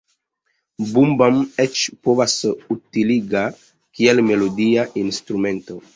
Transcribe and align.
Boo-bam 0.93 1.35
eĉ 1.65 1.83
povas 2.07 2.37
utiligata 2.77 3.55
kiel 3.99 4.23
melodia 4.31 4.91
instrumento. 5.07 5.79